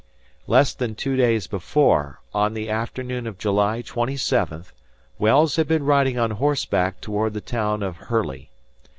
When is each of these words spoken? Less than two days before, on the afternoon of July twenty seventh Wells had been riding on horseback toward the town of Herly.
Less 0.47 0.73
than 0.73 0.95
two 0.95 1.15
days 1.15 1.45
before, 1.45 2.21
on 2.33 2.55
the 2.55 2.71
afternoon 2.71 3.27
of 3.27 3.37
July 3.37 3.83
twenty 3.83 4.17
seventh 4.17 4.73
Wells 5.19 5.57
had 5.57 5.67
been 5.67 5.83
riding 5.83 6.17
on 6.17 6.31
horseback 6.31 6.99
toward 7.01 7.35
the 7.35 7.39
town 7.39 7.83
of 7.83 7.97
Herly. 7.97 8.49